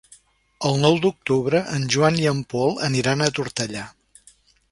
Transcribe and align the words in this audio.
El 0.69 0.79
nou 0.83 0.95
d'octubre 1.03 1.61
en 1.75 1.85
Joan 1.97 2.17
i 2.23 2.25
en 2.33 2.41
Pol 2.55 2.75
aniran 2.89 3.21
a 3.27 3.31
Tortellà. 3.41 3.87